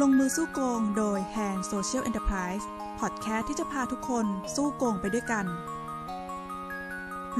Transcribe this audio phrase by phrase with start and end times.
[0.00, 2.64] ลงมือสู้โกงโดย Hand Social Enterprise
[3.00, 5.46] พอดแคสต์ที่จะพาทุกคนสู้โกงไปด้วยกัน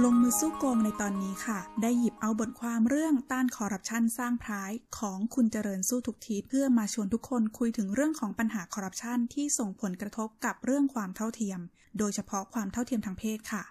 [0.05, 11.61] ลงมือสู้โกงในตอนนี้ค่ะ ได้หยิบเอาบทความเรื่องต้านคอร์รัปชันสร้างพรายของคุณเจริญสู้ทุกทีเพื่อมาชวนทุกคนคุยถึงเรื่องของปัญหาคอร์รัปชันที่ส่งผลกระทบกับเรื่องความเท่าเทียม
[11.99, 13.63] โดยเฉพาะความเท่าเทียมทางเพศค่ะ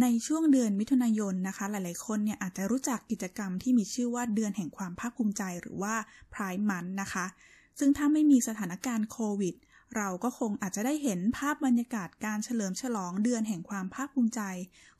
[0.00, 5.94] ในช่วงเดือนมิถุนายนนะคะ หลายๆ คนเนี่ยอาจจะรู้จักกิจกรรมที่มีชื่อว่าเดือนแห่งความภาคภูมิใจหรือว่า
[6.34, 7.26] พรายมันนะคะ
[7.78, 9.54] ซึ่งถ้าไม่มีสถานการณ์โควิด
[9.96, 14.40] เราก็คงอาจจะได้เห็นภาพบรรยากาศการเฉลิมฉลองเดือนแห่งความภาคภูมิใจ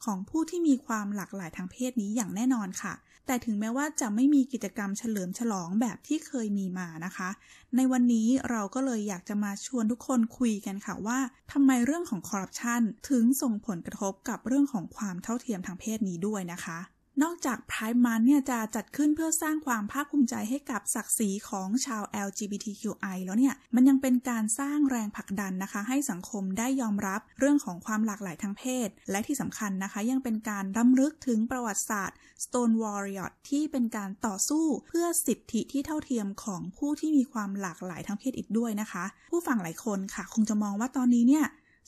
[0.05, 2.95] ของผู้ที่มีความหลากหลายทางเพศนี้อย่างแน่นอนค่ะ
[3.27, 7.31] แต่ถึงแม้ว่าจะไม่มีกิจกรรมเฉลิมฉลองแบบที่เคยมีมานะคะ
[7.77, 11.19] ในวันนี้เราก็เลยอยากจะมาชวนทุกคนคุยกันค่ะว่า
[11.53, 16.79] ทำไมเรื่องของคอร์รัปชันถึงส่งผลกระทบกับเรื่องของความเท่าเทียมทางเพศนี้ด้วยนะคะ
[17.23, 41.45] นอกจาก Pride Month เนี่ยจะจัดขึ้นเพื่อสร้างความภาคภูมิใจให้กับศักดิ์ศรีของชาว LGBTQI แล้วเนี่ย มันยังเป็นการสร้างแรงผลักดันนะคะ ให้สังคมได้ยอมรับเรื่องของความหลากหลายทางเพศ และที่สำคัญนะคะ ยังเป็นการรำลึกถึงประวัติศาสตร์ Stonewall Riot ที่เป็นการต่อสู้เพื่อสิทธิที่เท่าเทียมของผู้ที่มีความหลากหลายทางเพศอีกด้วยนะคะ ผู้ฟังหลายคนค่ะ คงจะมองว่าตอนนี้เนี่ย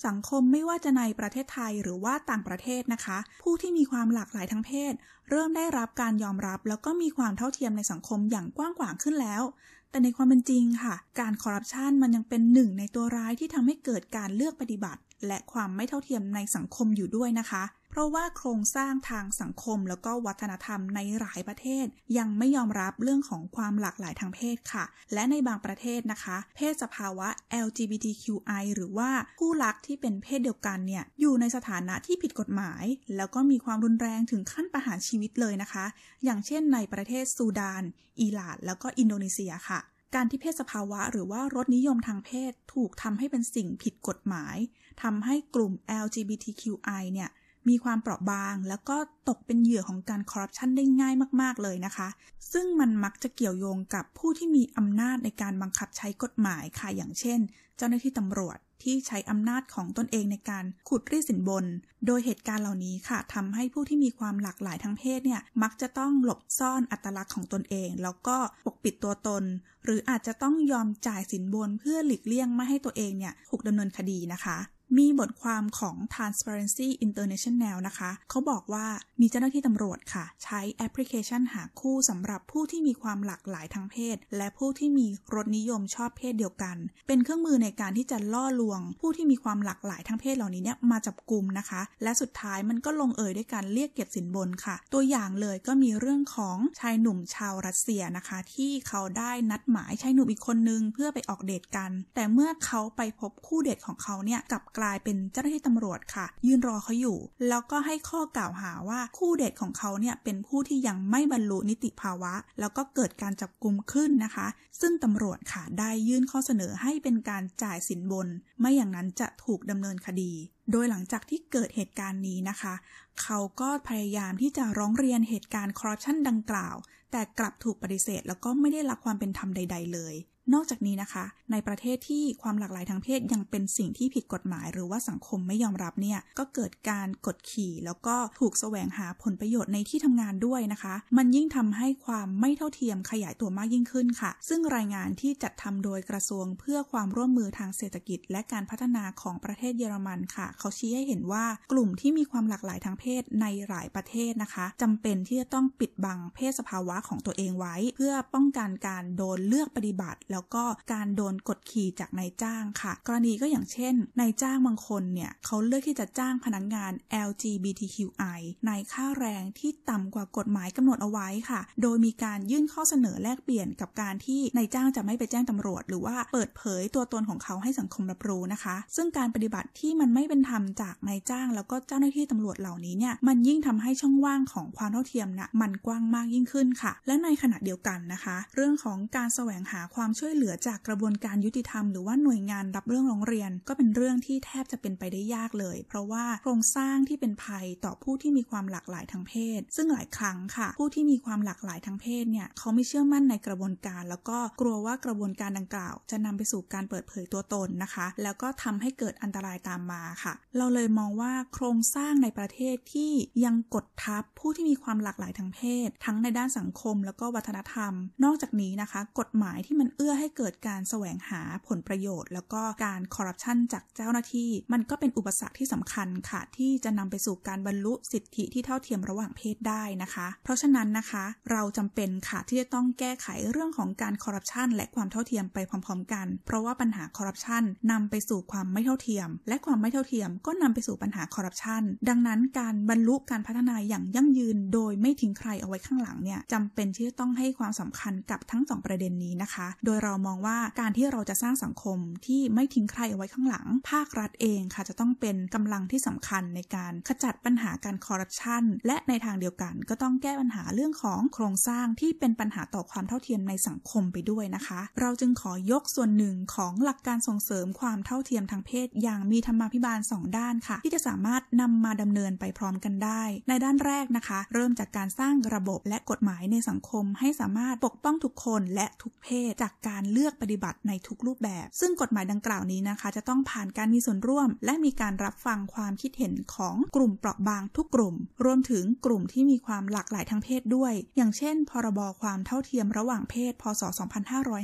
[0.06, 4.92] สังคมไม่ว่าจะในประเทศไทยหรือว่าต่างประเทศนะคะ ผู้ที่มีความหลากหลายทางเพศ
[5.30, 9.42] เริ่มได้รับการยอมรับ แล้วก็มีความเท่าเทียมในสังคมอย่างกว้างขวางขึ้นแล้ว
[9.90, 17.62] แต่ในความเป็นจริงค่ะ การคอร์รัปชันมันยังเป็นหนึ่งในตัวร้ายที่ทำให้เกิดการเลือกปฏิบัติ และความไม่เท่าเทียมในสังคมอยู่ด้วยนะคะ
[17.94, 21.86] เพราะว่าโครงสร้างทางสังคมแล้วก็วัฒนธรรมในหลายประเทศ
[22.18, 27.28] ยังไม่ยอมรับเรื่องของความหลากหลายทางเพศค่ะ และในบางประเทศนะคะ เพศสภาวะ
[27.66, 32.84] LGBTQI หรือว่าผู้รักที่เป็นเพศเดียวกันเนี่ยอยู่ในสถานะที่ผิดกฎหมาย
[33.16, 35.84] แล้วก็มีความรุนแรงถึงขั้นประหารชีวิตเลยนะคะ
[36.24, 37.82] อย่างเช่นในประเทศซูดาน
[38.20, 39.80] อิหร่าน แล้วก็อินโดนีเซียค่ะ
[40.14, 44.56] การที่เพศสภาวะหรือว่ารสนิยมทางเพศถูกทำให้เป็นสิ่งผิดกฎหมาย
[45.02, 45.72] ทำให้กลุ่ม
[46.04, 47.30] LGBTQI เนี่ย
[47.68, 48.96] มีความเปราะบาง แล้วก็
[49.28, 52.08] ตกเป็นเหยื่อของการคอร์รัปชันได้ง่ายมากๆเลยนะคะ
[52.52, 57.40] ซึ่งมันมักจะเกี่ยวโยงกับผู้ที่มีอำนาจในการบังคับใช้กฎหมายค่ะ อย่างเช่น
[57.76, 61.64] เจ้าหน้าที่ตำรวจที่ใช้อำนาจของตนเองในการขุดรีดสินบน
[62.06, 68.36] โดยเหตุการณ์เหล่านี้ค่ะทำให้ผู้ที่มีความหลากหลายทางเพศเนี่ย มักจะต้องหลบซ่อนอัตลักษณ์ของตนเอง แล้วก็
[68.66, 69.44] ปกปิดตัวตน
[69.84, 74.58] หรืออาจจะต้องยอมจ่ายสินบนเพื่อหลีกเลี่ยงไม่ให้ตัวเองเนี่ยถูกดำเนินคดีนะคะ
[74.98, 78.86] มีบทความของ Transparency International นะคะ เขาบอกว่า
[79.20, 107.18] มีเจ้าหน้าที่ตำรวจค่ะ ใช้แอปพลิเคชันหาคู่สำหรับผู้ที่มีความหลากหลายทางเพศ และผู้ที่มีรสนิยมชอบเพศเดียวกัน เป็นเครื่องมือในการที่จะล่อลวง ผู้ที่มีความหลากหลายทางเพศเหล่านี้เนี่ยมาจับกลุ่มนะคะ และสุดท้ายมันก็ลงเอยด้วยการเรียกเก็บสินบนค่ะ ตัวอย่างเลยก็มีเรื่องของชายหนุ่มชาวรัสเซียนะคะ ที่เขาได้นัดหมายชายหนุ่มอีกคนนึงเพื่อไปออกเดทกัน แต่เมื่อเขาไปพบคู่เดทของเขาเนี่ยกับกลายเป็นเจ้าหน้าที่ตำรวจค่ะ ยืนรอเขาอยู่
[107.48, 114.46] แล้วก็ให้ข้อกล่าวหาว่าคู่เดทของเขาเนี่ยเป็นผู้ที่ยังไม่บรรลุนิติภาวะ แล้วก็เกิดการจับกลุ่มขึ้นนะคะ
[114.80, 118.28] ซึ่งตำรวจค่ะได้ยื่นข้อเสนอให้เป็นการจ่ายสินบน
[118.60, 120.32] ไม่อย่างนั้นจะถูกดำเนินคดี
[120.70, 122.74] โดยหลังจากที่เกิดเหตุการณ์นี้นะคะ
[123.22, 126.76] เขาก็พยายามที่จะร้องเรียนเหตุการณ์คอร์รัปชันดังกล่าว
[127.12, 130.14] แต่กลับถูกปฏิเสธแล้วก็ไม่ได้รับความเป็นธรรมใด ๆ เลย
[130.52, 166.92] นอกจากนี้นะคะ ในประเทศที่ความหลากหลายทางเพศยังเป็นสิ่งที่ผิดกฎหมาย หรือว่าสังคมไม่ยอมรับเนี่ยก็เกิดการกดขี่ แล้วก็ถูกแสวงหาผลประโยชน์ในที่ทำงานด้วยนะคะ มันยิ่งทำให้ความไม่เท่าเทียมขยายตัวมากยิ่งขึ้นค่ะ ซึ่งรายงานที่จัดทำโดยกระทรวงเพื่อความร่วมมือทางเศรษฐกิจ และการพัฒนาของประเทศเยอรมันค่ะ เขาชี้ให้เห็นว่ากลุ่มที่มีความหลากหลายทางเพศในหลายประเทศนะคะจำเป็นที่จะต้องปิดบังเพศสภาวะของตัวเองไว้ เพื่อป้องกันการโดนเลือกปฏิบัติแล้วก็การโดนกดขี่จากนายจ้างค่ะ กรณีก็อย่างเช่นนายจ้างบางคนเนี่ยเขาเลือกที่จะจ้างพนักงงาน
[167.28, 213.12] LGBTQI ในค่าแรงที่ต่ำกว่ากฎหมายกำหนดเอาไว้ค่ะ โดยมีการยื่นข้อเสนอแลกเปลี่ยนกับการที่นายจ้างจะไม่ไปแจ้งตำรวจ หรือว่าเปิดเผยตัวตนของเขาให้สังคมรับรู้นะคะ ซึ่งการปฏิบัติที่มันไม่เป็นธรรมจากนายจ้างแล้วก็เจ้าหน้าที่ตำรวจเหล่านี้เนี่ยมันยิ่งทำให้ช่องว่างของความเท่าเทียมนะมันกว้างมากยิ่งขึ้นค่ะ และในขณะเดียวกันนะคะ เรื่องของการแสวงหาความช่วยวยเหลือจากกระบวนการยุติธรรมหรือว่าหน่วยงานรับเรื่องร้องเรียน ก็เป็นเรื่องที่แทบจะเป็นไปได้ยากเลย เพราะว่าโครงสร้างที่เป็นภัยต่อผู้ที่มีความหลากหลายทางเพศ ซึ่งหลายครั้งค่ะ ผู้ที่มีความหลากหลายทางเพศเนี่ยเขาไม่เชื่อมั่นในกระบวนการ แล้วก็กลัวว่ากระบวนการดังกล่าว จะนำไปสู่การเปิดเผยตัวตนนะคะ แล้วก็ทำให้เกิดอันตรายตามมาค่ะ เราเลยมองว่าโครงสร้างในประเทศที่
[213.44, 217.92] ยังกดทับผู้ที่มีความหลากหลายทางเพศ ทั้งในด้านสังคม แล้วก็วัฒนธรรม
[218.24, 237.62] นอกจากนี้นะคะ กฎหมายที่มันเอื้ออให้เกิดการแสวงหาผลประโยชน์ แล้วก็การคอร์รัปชันจากเจ้าหน้าที่ มันก็เป็นอุปสรรคที่สำคัญค่ะ ที่จะนำไปสู่การบรรลุสิทธิที่เท่าเทียมระหว่างเพศได้นะคะ เพราะฉะนั้นนะคะ เราจำเป็นค่ะที่จะต้องแก้ไขเรื่องของการคอร์รัปชันและความเท่าเทียมไปพร้อม ๆ กัน เพราะว่าปัญหาคอร์รัปชัน
[237.92, 288.14] นำไปสู่ความไม่เท่าเทียม และความไม่เท่าเทียม ก็นำไปสู่ปัญหาคอร์รัปชันดังนั้นการบรรลุการพัฒนาอย่างยั่งยืน โดยไม่ทิ้งใครเอาไว้ข้างหลังเนี่ยจำเป็นที่จะต้องให้ความสำคัญกับทั้งสองประเด็นนี้นะคะ โดยเรามองว่าการที่เราจะสร้างสังคมที่ไม่ทิ้งใครเอาไว้ข้างหลัง ภาครัฐเองค่ะจะต้องเป็นกำลังที่สำคัญในการขจัดปัญหาการคอร์รัปชันและในทางเดียวกันก็ต้องแก้ปัญหาเรื่องของโครงสร้างที่เป็นปัญหาต่อความเท่าเทียมในสังคมไปด้วยนะคะ เราจึงขอยกส่วนหนึ่งของหลักการส่งเสริมความเท่าเทียมทางเพศ อย่างมีธรรมาภิบาล 2 ด้านค่ะ ที่จะสามารถนำมาดำเนินไปพร้อมกันได้ ในด้านแรกนะคะ เริ่มจากการสร้างระบบและกฎหมายในสังคมให้สามารถปกป้องทุกคนและทุกเพศจากการการเลือกปฏิบัติในทุกรูปแบบ ซึ่งกฎหมายดังกล่าวนี้นะคะ จะต้องผ่านการมีส่วนร่วม และมีการรับฟังความคิดเห็นของกลุ่มเปราะบางทุกกลุ่ม
[288.44, 293.82] รวมถึงกลุ่มที่มีความหลากหลายทางเพศด้วย อย่างเช่น พรบความเท่าเทียมระหว่างเพศ พศ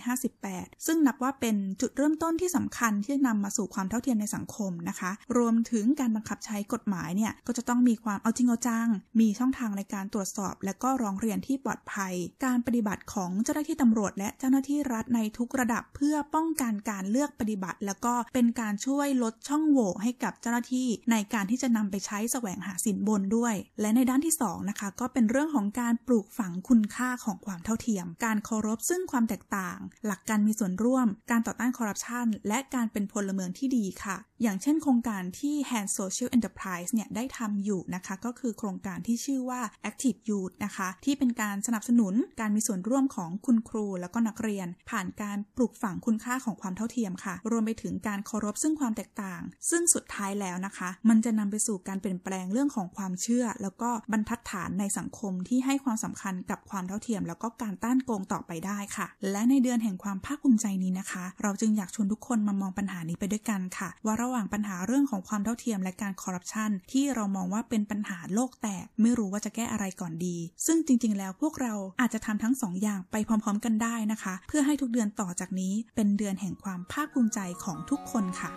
[0.03, 8.89] 2558 ซึ่งนับว่าเป็นจุดเริ่มต้นที่สำคัญที่จะนำมาสู่ความเท่าเทียมในสังคมนะคะ รวมถึงการบังคับใช้กฎหมายเนี่ยก็จะต้องมีความเอาจริงเอาจัง
[9.21, 39.61] มีช่องทางในการตรวจสอบ และก็ร้องเรียนที่ปลอดภัย การปฏิบัติของเจ้าหน้าที่ตำรวจและเจ้าหน้าที่รัฐในทุกระดับเพื่อป้องกันการเลือกปฏิบัติ แล้วก็เป็นการช่วยลดช่องโหว่ให้กับเจ้าหน้าที่ ในการที่จะนำไปใช้แสวงหาสินบนด้วย และในด้านที่2นะคะก็เป็นเรื่องของการปลูกฝังคุณค่าของความเท่าเทียม การเคารพซึ่งความแตกต่าง หลักการมีส่วนร่วม การต่อต้านคอร์รัปชันและการเป็นพลเมืองที่ดีค่ะ อย่างเช่นโครงการที่ Hand Social Enterprise เนี่ยได้ทำอยู่นะคะ ก็คือโครงการที่ชื่อว่า
[39.91, 49.41] Active Youth นะคะ ที่เป็นการสนับสนุนการมีส่วนร่วมของคุณครูแล้วก็นักเรียน ผ่านการปลูกฝังคุณค่าของความเท่าเทียมค่ะ รวมไปถึงการเคารพซึ่งความแตกต่าง
[49.71, 70.37] ซึ่งสุดท้ายแล้วนะคะ มันจะนำไปสู่การเปลี่ยนแปลงเรื่องของความเชื่อ แล้วก็บรรทัดฐานในสังคมที่ให้ความสำคัญกับความเท่าเทียม แล้วก็การต้านโกงต่อไปได้ค่ะ และในเดือนแห่งความภาคภูมิใจนี้นะคะ เราจึงอยากชวนทุกคนมามองปัญหานี้ไปด้วยกันค่ะ ว่าระหว่างปัญหาเรื่องของความเท่าเทียมและการคอร์รัปชันที่เรามองว่าเป็นปัญหาโลกแตก ไม่รู้ว่าจะแก้อะไรก่อนดี
[70.67, 78.51] ซึ่งจริง ๆ แล้วพวกเราอาจจะทำทั้งสองอย่างไปพร้อม ๆ กันได้นะคะ เพื่อให้ทุกเดือนต่อจากนี้เป็นเดือนแห่งความภาคภูมิใจของทุกคนค่ะ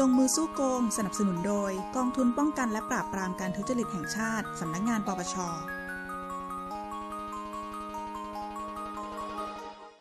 [0.00, 5.36] ลงมือสู้โกง สนับสนุนโดย กองทุนป้องกันและปราบปรามการทุจริตแห่งชาติ สำนักงงานปปช